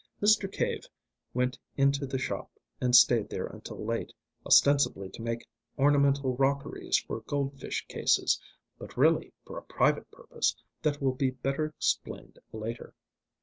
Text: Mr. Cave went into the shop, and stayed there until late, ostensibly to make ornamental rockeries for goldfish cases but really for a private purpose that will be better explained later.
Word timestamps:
Mr. 0.19 0.51
Cave 0.51 0.87
went 1.31 1.59
into 1.77 2.07
the 2.07 2.17
shop, 2.17 2.49
and 2.81 2.95
stayed 2.95 3.29
there 3.29 3.45
until 3.45 3.85
late, 3.85 4.11
ostensibly 4.47 5.09
to 5.09 5.21
make 5.21 5.47
ornamental 5.77 6.35
rockeries 6.37 6.97
for 6.97 7.19
goldfish 7.21 7.85
cases 7.87 8.41
but 8.79 8.97
really 8.97 9.31
for 9.45 9.59
a 9.59 9.63
private 9.63 10.09
purpose 10.09 10.55
that 10.81 11.03
will 11.03 11.13
be 11.13 11.29
better 11.29 11.65
explained 11.65 12.39
later. 12.51 12.95